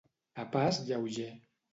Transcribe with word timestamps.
A 0.43 0.45
pas 0.53 0.79
lleuger. 0.87 1.31